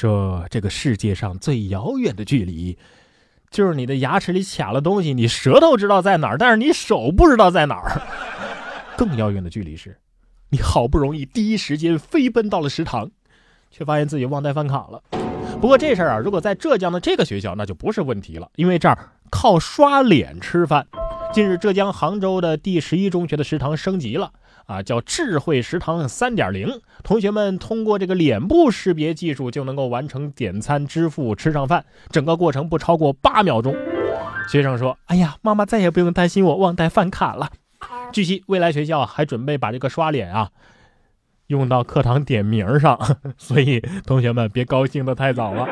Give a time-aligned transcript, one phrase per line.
[0.00, 2.78] 说这个世界上最遥远的距离，
[3.50, 8.00] 就是你的牙齿里卡了东西，你舌头知道在哪儿，但是你手不知道在哪儿。
[8.96, 9.98] 更遥远的距离是，
[10.48, 13.10] 你好不容易第一时间飞奔到了食堂，
[13.70, 15.02] 却发现自己忘带饭卡了。
[15.60, 18.96] 不过这事儿啊，如果在浙江的这个学校，那就不是问题了，因为这儿
[19.28, 20.86] 靠刷脸吃饭。
[21.30, 24.32] 近日，浙江杭州的第十一中学的食堂升级了。
[24.70, 33.74] 啊，叫智慧食堂三点零，同学们通过这个脸部识别技术就能够完成点餐、支付、吃上饭，整个过程不超过八秒钟。
[34.48, 37.50] 学生说：“哎呀，妈妈再也不用担心我忘带饭卡了。”
[38.14, 40.50] 据悉，未来学校还准备把这个刷脸啊
[41.48, 42.96] 用到课堂点名上，
[43.36, 45.66] 所以同学们别高兴的太早了。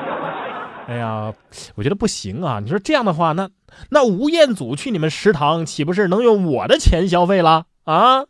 [0.88, 1.33] 哎呀，
[1.77, 2.59] 我觉得不行啊！
[2.59, 3.49] 你说这样的话，那
[3.91, 8.24] 那吴彦祖去你们食堂岂不是能用我的钱消费了啊？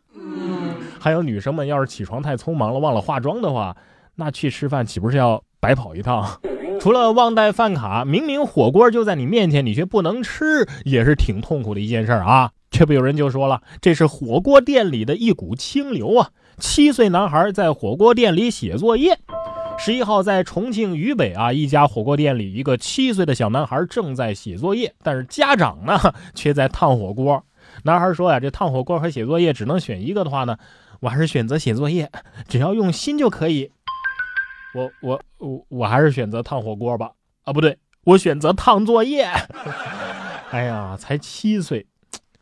[0.99, 3.75] 还有女生们，要是起床太匆忙了，忘了化妆的话，
[4.15, 6.27] 那去吃饭岂不是要白跑一趟？
[6.79, 12.51] 除了忘带饭卡，明明火锅就在你面前，你却不能吃，也是挺痛苦的一件事儿啊！
[12.69, 16.29] 这不有人就说了，这是火锅店里的一股清流啊！
[16.57, 19.17] 七岁男孩在火锅店里写作业。
[19.77, 25.97] 十一号在重庆渝北啊一家火锅店里，一个七岁的小男孩正在写作业，但是家长呢
[26.35, 27.41] 却在烫火锅。
[27.83, 30.57] 男孩说呀，这烫火锅和写作业只能选一个的话呢？
[31.01, 32.11] 我还是选择写作业，
[32.47, 33.71] 只要用心就可以。
[34.75, 37.11] 我我我我还是选择烫火锅吧。
[37.43, 39.27] 啊，不对，我选择烫作业。
[40.51, 41.87] 哎呀，才七岁，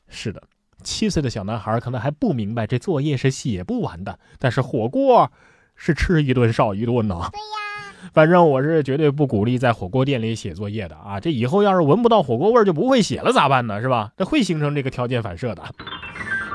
[0.08, 0.42] 是的，
[0.84, 5.32] 七岁的小男孩可能还不明白这作业是写不完的，但是火锅
[5.76, 7.16] 是吃一顿少一顿呢。
[7.32, 11.20] 对呀，反正我是绝对不鼓励在火锅店里写作业的啊！
[11.20, 13.82] 这以后要是闻不到火锅味就不会写了咋办呢？
[13.82, 14.12] 是吧？
[14.18, 15.64] 这会形成这个条件反射的。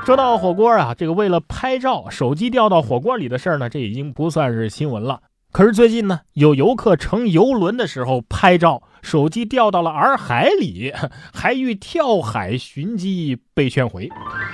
[0.05, 5.21] 说到火锅啊，这个为了拍照，手机掉到火锅里的事儿呢，这已经不算是新闻了。
[5.53, 8.81] 可是最近呢，有游客乘游轮的时候拍照。
[9.03, 10.93] 手机掉到了洱海里，
[11.33, 14.09] 还欲跳海寻机被劝回。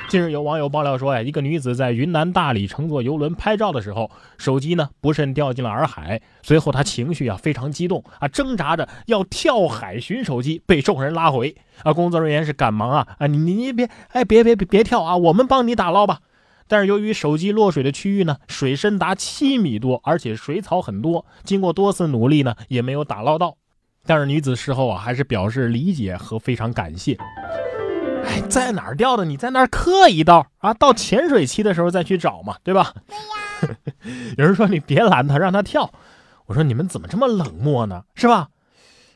[0.10, 4.10] 近日有网友爆料说呀，一个女子在云南大理乘坐游轮拍照的时候，
[4.40, 6.20] 手机呢不慎掉进了洱海。
[6.42, 11.56] 随后她情绪啊非常激动啊，挣扎着要跳海寻手机，被众人拉回。
[11.84, 16.22] 啊，工作人员是赶忙啊啊，你你别哎别别别别跳啊，我们帮你打捞吧。
[16.70, 23.58] 但是由于手机落水的区域呢水深达七米多，而且水草很多，经过多次努力呢也没有打捞到。
[24.06, 27.18] 但是女子事后啊，还是表示理解和非常感谢。
[28.26, 29.26] 哎，在哪儿掉的？
[29.26, 32.94] 你在那儿刻一道啊，到潜水期的时候再去找嘛，对吧？
[33.60, 33.76] 对呀。
[34.38, 35.92] 有人说你别拦他，让他跳。
[36.46, 38.04] 我说你们怎么这么冷漠呢？
[38.16, 38.50] 是吧？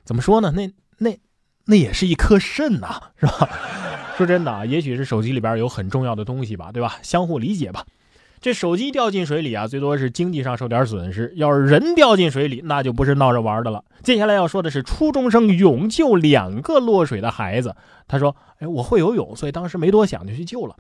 [0.04, 0.52] 怎么说呢？
[0.52, 1.18] 那那
[1.66, 3.50] 那也是一颗肾呐，是吧？
[4.18, 6.98] 说真的啊，也许是手机里边有很重要的东西吧，对吧？
[7.02, 7.84] 相互理解吧。
[8.40, 13.86] 这手机掉进水里啊，最多是经济上受点损失；要是人掉进水里，那就不是闹着玩的了。
[14.04, 17.74] 接下来要说的是初中生勇救两个落水的孩子。
[18.06, 20.76] 他说：“哎，我会游泳，所以当时没多想就去救了。”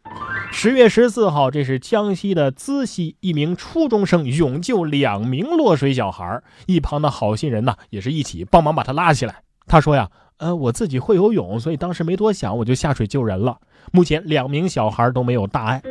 [0.51, 9.37] 十月十四号，这是江西的资溪一名初中生勇救两名落水小孩，一旁的好心人呢也是一起帮忙把他拉起来。
[9.65, 13.57] 他说呀：“呃，我自己会游泳，所以当时没多想，我就下水救人了。
[13.91, 15.81] 目前两名小孩都没有大碍。”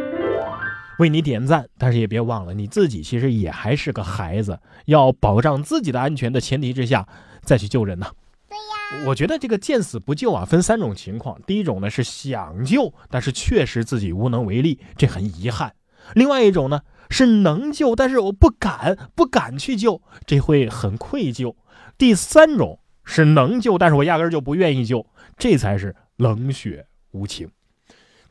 [0.98, 7.08] 为你点赞，但是也别忘了你自己其实也还是个孩子，要保障自己的安全的前提之下
[7.42, 8.06] 再去救人呢。
[8.48, 11.40] 对呀，我觉得这个见死不救啊，分三种情况。
[11.46, 15.70] 第一种呢是想救，但是确实自己无能为力，这很遗憾；
[16.14, 21.56] 另外一种呢是能救，但是我不敢，不敢去救，这会很愧疚；
[21.96, 27.48] 第三种是能救，但是我压根就不愿意救，这才是冷血无情。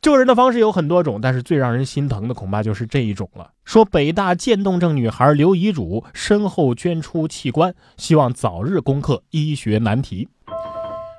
[0.01, 3.51] 救人的方式有很多种，但是最让人心疼的恐怕就是这一种了。
[3.63, 10.27] 说北大渐冻症女孩留遗嘱，身后捐出器官，希望早日攻克医学难题。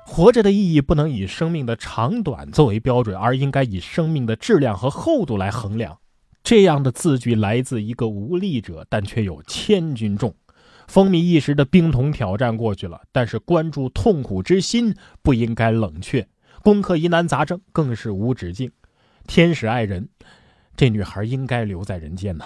[0.05, 5.97] 活着的意义不能以生命的长短作为标准，而应该以生命的质量和厚度来衡量。
[6.43, 10.35] 这样的字句来自一个无力者，但却有千钧重。
[10.93, 16.27] 风靡一时的冰桶挑战过去了，但是关注痛苦之心不应该冷却。
[16.61, 18.71] 攻克疑难杂症更是无止境。
[19.25, 20.07] 天使爱人，
[20.77, 22.45] 这女孩应该留在人间呢。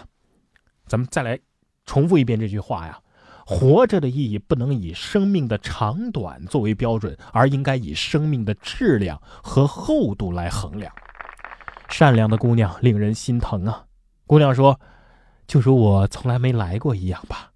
[0.86, 1.38] 咱们再来
[1.86, 2.98] 重复一遍这句话呀：
[3.46, 10.90] 活着的意义不能以生命的长短作为标准，而应该以生命的质量和厚度来衡量。
[11.90, 13.84] 善良的姑娘令人心疼啊！
[14.26, 14.80] 姑娘说
[15.46, 17.52] ：“就如我从来没来过一样吧。”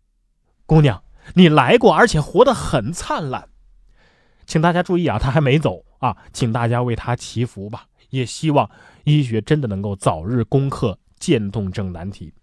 [0.71, 1.03] 姑娘，
[1.33, 3.49] 你来过，而且活得很灿烂。
[4.45, 5.83] 请大家注意啊，他还没走。
[5.99, 8.69] 啊，请大家为他祈福吧，也希望
[9.03, 12.33] 医学真的能够早日攻克渐冻症难题。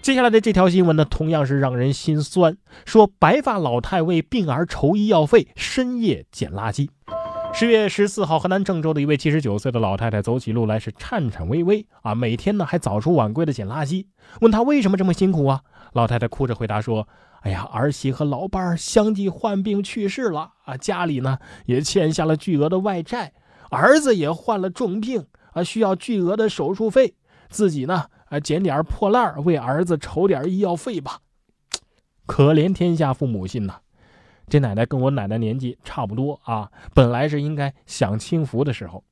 [0.00, 2.56] 接下来的这条新闻呢，同样是让人心酸。
[2.86, 6.88] 说白发老太为病儿筹医药费，深夜捡垃圾。
[7.56, 14.06] 十月十四号，河南郑州的一位七十九岁的老太太走起路来是颤颤巍巍啊，每天呢还早出晚归的捡垃圾。
[14.40, 15.62] 问她为什么这么辛苦啊？
[15.92, 17.06] 老太太哭着回答说
[17.42, 23.32] ：“哎呀，儿媳和老伴儿相继患病去世了啊，家里呢也欠下了巨额的外债，
[23.70, 27.14] 儿子也患了重病啊，需要巨额的手术费，
[27.48, 31.20] 自己呢。”啊，捡点破烂为儿子筹点医药费吧。
[32.26, 33.76] 可怜天下父母心呐！
[34.48, 39.02] 这奶奶跟我奶奶年纪差不多啊，本来是应该享清福的时候。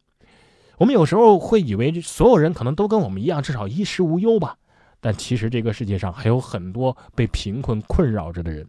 [0.78, 4.56] 我们有时候会以为所有人可能都跟我们一样，至少衣食无忧吧。
[5.00, 8.66] 但其实这个世界上还有很多被贫困困扰着的人。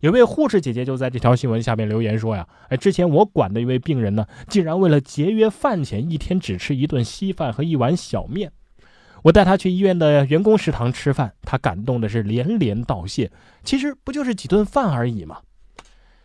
[0.00, 8.52] 有位护士姐姐就在这条新闻下面留言说呀：“哎，之前我管的一位病人呢，竟然为了节约饭钱，一天只吃一顿稀饭和一碗小面。”
[9.22, 13.32] 我带他去医院的员工食堂吃饭，他感动的是连连道谢。
[13.62, 15.38] 其实不就是几顿饭而已吗？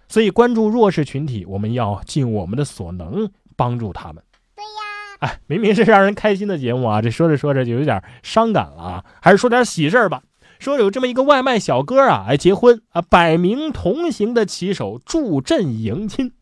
[0.10, 4.22] 所以关注弱势群体，我们要尽我们的所能帮助他们。
[4.56, 9.06] 对呀，哎，明明是让人开心的节目啊，这说着说着就有点伤感了啊。
[9.22, 10.24] 还是说点喜事吧。
[10.58, 16.34] 说有这么一个外卖小哥啊，哎，结婚啊，百名同行的骑手助阵迎亲。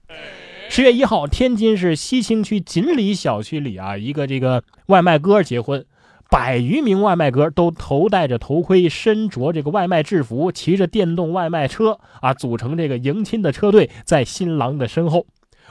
[0.70, 5.86] 十月一号，天津市西青区锦里小区里啊，一个这个外卖哥结婚。
[6.30, 15.26] 百余名外卖哥都头戴着头盔，身着这个外卖制服，骑着电动外卖车啊，组成这个迎亲的车队，在新郎的身后。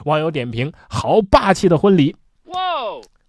[0.05, 2.15] 网友点评：好霸气的婚礼！
[2.45, 2.59] 哇，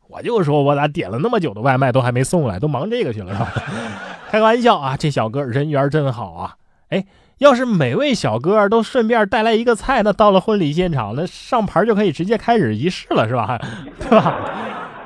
[0.08, 3.52] 我就说，我咋点了那么久的外卖都还没送来，都忙这个去了是吧？
[4.30, 6.56] 开个玩笑啊，这小哥人缘真好啊！
[6.88, 7.04] 哎，
[7.38, 13.58] 要是每位小哥都顺便带来一个菜，那到了婚礼现场，那上盘就可以直接开始仪式了是吧？
[14.00, 14.34] 对吧？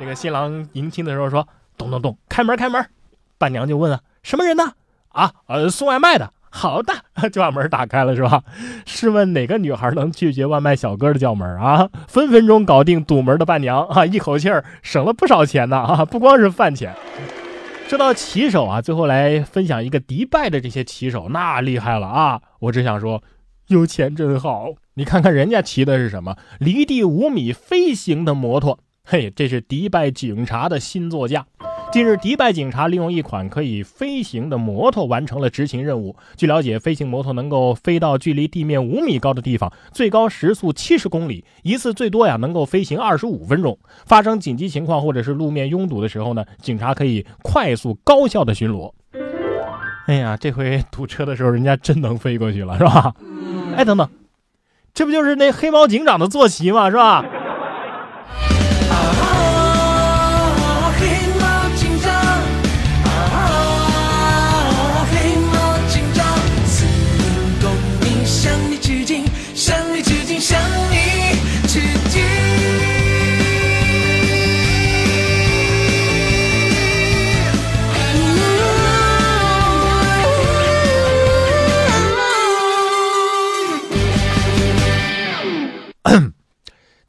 [0.00, 1.46] 那个新郎迎亲的时候说。
[1.76, 2.84] 咚咚咚，开门开门，
[3.38, 4.72] 伴娘就问啊，什么人呢？
[5.08, 6.32] 啊，呃，送外卖的。
[6.54, 6.92] 好的，
[7.32, 8.44] 就把门打开了，是吧？
[8.84, 11.88] 试问哪个女孩能拒绝外卖小哥的叫门啊？
[12.06, 16.04] 分分钟搞定堵门的伴娘啊，一口气儿省了不少钱呢啊！
[16.04, 16.94] 不光是饭钱。
[17.88, 22.42] 说到骑手啊，最后来分享一个迪拜的这些骑手，那厉害了啊！
[22.60, 23.22] 我只想说，
[23.68, 24.74] 有钱真好。
[24.94, 26.36] 你看看人家骑的是什么？
[26.58, 28.78] 离地五米飞行的摩托。
[29.04, 31.44] 嘿，这是迪拜警察的新座驾。
[31.92, 36.16] 近日，迪拜警察利用一款可以飞行的摩托完成了执勤任务。
[36.36, 43.78] 据了解，飞行摩托能够飞到距离地面五米高的地方，最高时速七十公里，一次最多呀能够飞行二十五分钟。
[44.06, 48.92] 发生紧急情况或者是路面拥堵的时候呢，警察可以快速高效的巡逻。
[50.06, 53.14] 哎呀，这回堵车的时候，人家真能飞过去了，是吧？
[53.76, 54.08] 哎，等等，
[54.94, 56.88] 这不就是那黑猫警长的坐骑吗？
[56.88, 57.22] 是吧？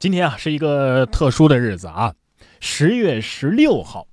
[0.04, 2.14] 今天啊是一个特殊的日子啊，
[2.60, 4.06] 十月十六号，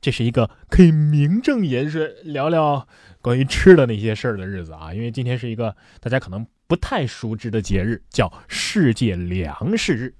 [0.00, 2.86] 这是一个可以名正言顺聊聊
[3.20, 4.94] 关于吃的那些事儿的日子啊。
[4.94, 10.14] 因为今天是一个大家可能不太熟知的节日，叫世界粮食日。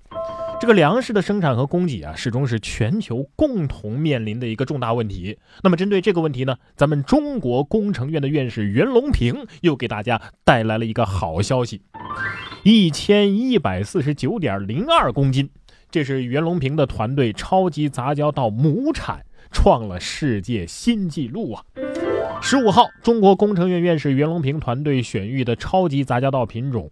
[0.61, 5.39] 这个粮食的生产和供给啊，始终是全球共同面临的一个重大问题。
[5.63, 11.83] 那么针对这个问题呢，咱们中国工程院的院士袁隆平又给大家带来了一个好消息。
[12.65, 15.49] 一千一百四十九点零二公斤，
[15.93, 21.63] 这是袁隆平的团队超级杂交稻亩产创了世界新纪录啊！
[22.43, 26.91] 十五号，中国工程院院士袁隆平团队选育的超级杂交稻品种。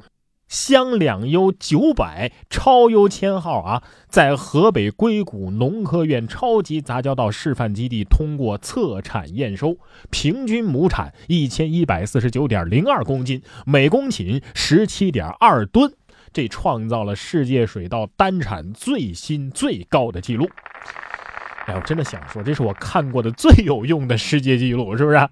[0.49, 9.76] 湘两优九百超优千号啊，在河北硅谷农科院超级杂交稻示范基地通过测产验收，
[10.11, 15.93] 平均亩产一千一百四十九点零二公斤，每公顷十七点二吨，
[16.33, 20.49] 这创造了世界水稻单产最新最高的记录。
[21.67, 25.29] 哎，我真的想说，这是我看过的最有用的世界纪录，是不是？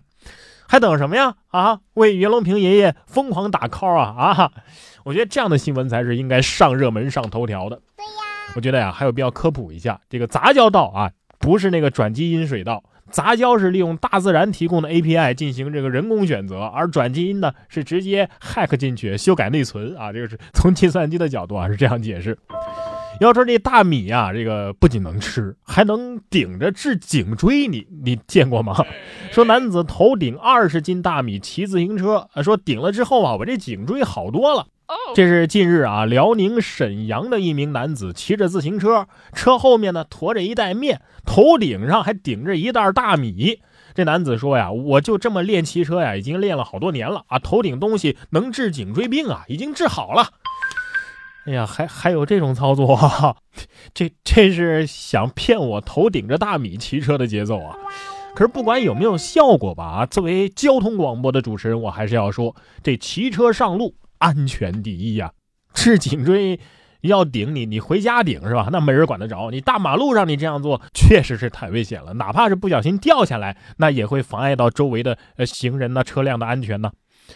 [0.67, 1.35] 还等什么呀？
[1.49, 4.33] 啊，为袁隆平爷爷疯狂打 call 啊！
[4.33, 4.53] 啊！
[5.05, 7.81] 我觉得这样的新闻才是应该上热门、上头条的。
[7.97, 22.37] 对呀，我觉得呀，还有必要科普一下，这个杂交稻啊，不是那个转基因水稻，杂交是利用大自然提供的 API 进行这个人工选择，而转基因呢是直接 hack 进去修改内存啊，这个是从计算机的角度啊是这样解释。
[23.21, 28.77] 要说这大米啊，这个不仅能吃，还能顶着治颈椎，你你见过吗？
[29.31, 34.67] 说男子头顶二十斤大米骑自行车，说顶了之后啊，我这颈椎好多了。
[35.15, 43.61] 这是近日啊，辽宁沈阳的一名男子骑着自行车，车后面呢驮着一袋面，头顶上还顶着一袋大米。
[43.95, 50.29] 这男子说呀，我就这么练骑车呀，已经练了好多年了啊，头顶东西能治颈椎病啊，已经治好了。
[51.47, 53.37] 哎呀，还还有这种操作，
[53.93, 57.77] 这这是想骗我头顶着大米骑车的节奏啊！
[58.35, 65.33] 可是不管有没有效果吧，啊，作为交通广播的主持人，我还是要说，这骑车上路安全第一呀！
[65.75, 66.59] 治颈椎
[67.03, 68.71] 要顶你，你回家顶是吧？
[68.73, 69.51] 那没人管得着。
[69.51, 76.91] 你大马路上你这样做确实是太危险了，哪怕是不小心掉下来，那也会妨碍到周围的呃行人呐、车辆的安全呢。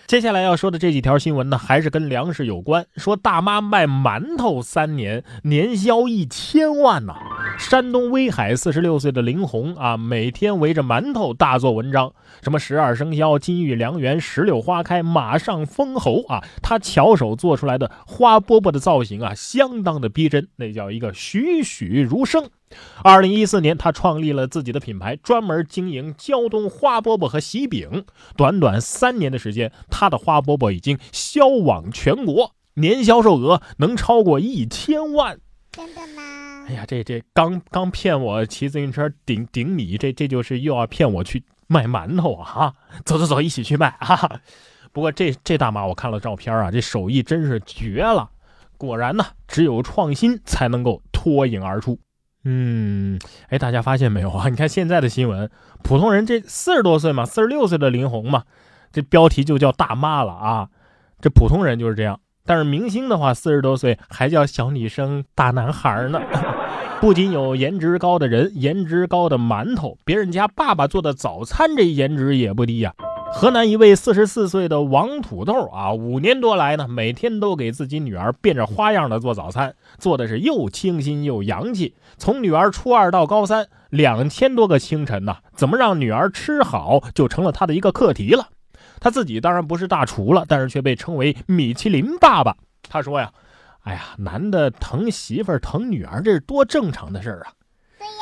[0.07, 2.87] 接下来要说的这几条新闻呢，还是跟粮食有关。
[2.97, 7.15] 说大妈卖馒头三年，年销一千万呐！
[7.59, 22.49] 山东威海四十六岁的林红啊，每天围着馒头大做文章，什么十二生肖、金玉良缘、石榴花开、马上封侯啊，他巧手做出来的花饽饽的造型啊，相当的逼真，那叫一个栩栩如生。
[23.03, 28.05] 二零一四年，他创立了自己的品牌，专门经营胶东花饽饽和喜饼。
[28.37, 35.39] 短短三年的时间，他的花饽饽已经销往全国，年销售额能超过一千万。
[35.71, 36.65] 真的吗？
[36.69, 42.45] 哎呀，这这刚刚骗我骑自行车顶顶米，这这就是又要骗我去卖馒头啊！
[42.45, 44.41] 哈，走走走，一起去卖哈。
[44.93, 48.31] 不过这这大妈，我看了照片啊，这手艺真是绝了。
[48.77, 51.99] 果然呢，只有创新才能够脱颖而出。
[52.45, 53.19] 嗯，
[53.49, 54.49] 哎，大家发现没有啊？
[54.51, 55.51] 你看现在的新闻，
[55.83, 58.45] 普通人这四十多岁嘛，四十六岁的林红嘛，
[58.93, 60.69] 这标题就叫大妈了啊。
[61.21, 66.21] 这普通人就是这样，但是明星的话，四十多岁还叫小女生、大男孩呢。
[67.01, 72.93] 不仅有颜值高的人，颜值高的馒头，别人家爸爸做的早餐，这颜值也不低呀。
[73.31, 81.95] 河南一位四十四岁的王土豆啊，五年多来呢，每天都给自己女儿变着花样的做早餐，做的是又清新又洋气。
[82.17, 88.49] 从女儿初二到高三，两千多个清晨呢，怎么让女儿吃好，就成了他的一个课题了。
[88.99, 92.57] 他自己当然不是大厨了，但是却被称为米其林爸爸。
[92.89, 93.31] 他说呀
[93.85, 97.53] ：“哎呀，男的疼媳妇儿疼女儿，这是多正常的事儿啊。”
[97.99, 98.13] 对呀。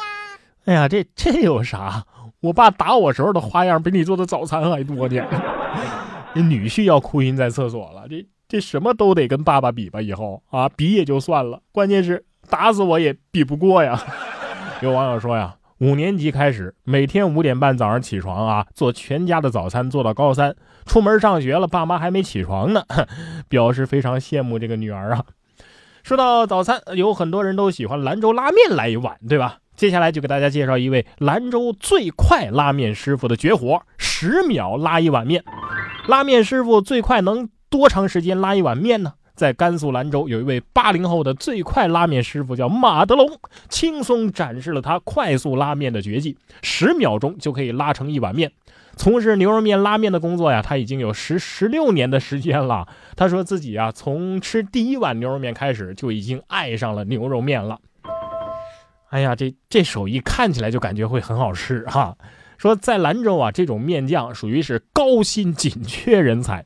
[0.67, 2.05] 哎呀，这这有啥？
[2.41, 5.25] 我爸打我时候的花样比你做的早餐还多呢。
[6.35, 10.03] 这女婿要哭晕在厕所了，这这什么都得跟爸爸比吧？
[10.03, 13.99] 以后啊，比也就算了，关键是打死我也比不过呀。
[14.83, 22.83] 有网友说呀，五年级开始每天五点半早上起床啊，做全家的早餐做到高三，出门上学了，爸妈还没起床呢，
[23.49, 25.25] 表示非常羡慕这个女儿啊。
[26.03, 29.57] 说到早餐，有很多人都喜欢兰州拉面来一碗，对吧？
[29.77, 35.45] 接下来就给大家介绍一位兰州最快拉面师傅的绝活：十秒拉一碗面。
[36.09, 39.13] 拉面师傅最快能多长时间拉一碗面呢？
[39.35, 48.51] 在甘肃兰州，有一位八零后的最快拉面师傅叫马德龙，轻松展示了他快速拉面的绝技，十秒钟就可以拉成一碗面。
[48.97, 52.89] 从事牛肉面拉面的工作呀，他已经有十十六年的时间了。
[53.15, 57.79] 他说自己啊，从吃第一碗牛肉面开始，就已经爱上了牛肉面了。
[59.11, 62.17] 哎呀，这这手艺看起来就感觉会很好吃哈。
[62.59, 66.65] 说在兰州啊，这种面酱属于是高薪紧缺人才，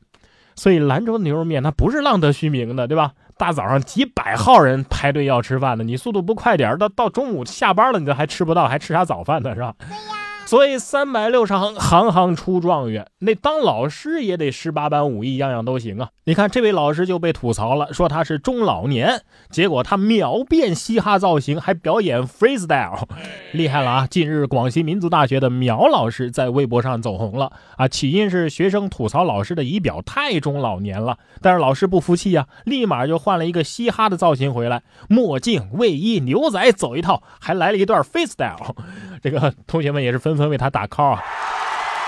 [0.55, 3.13] 所以兰州牛肉面它不是浪得虚名的，对吧？
[3.37, 9.75] 大早上几百号人排队要吃饭的，你速度不快点到到中午下班了你都还吃不到，还吃啥早饭呢，是吧？
[9.79, 10.20] 对呀。
[10.51, 13.07] 所以三百六十行，行行出状元。
[13.21, 16.09] 那当老师也得十八般武艺，样样都行啊！
[16.25, 23.05] 你看这位老师就被吐槽了，说他是中老年，结果他秒变嘻哈造型，还表演 freestyle，
[23.53, 24.07] 厉害了啊！
[24.11, 27.87] 近日，广西民族大学的苗老师在微博上走红了啊！
[27.87, 38.75] 起因是学生吐槽老师的仪表太中老年了，但是老师不服气啊，立马就换了一个嘻哈的造型回来，墨镜、卫衣、牛仔走一套，还来了一段 freestyle。
[39.21, 41.23] 这个 同学们也是纷纷为他打 call 啊，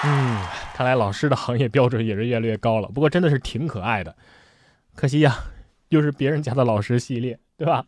[0.05, 0.39] 嗯，
[0.75, 2.89] 看来老师的行业标准也是越来越高了。
[2.89, 4.15] 不过真的是挺可爱的，
[4.95, 5.37] 可惜呀，
[5.89, 7.85] 又是别人家的老师系列，对吧？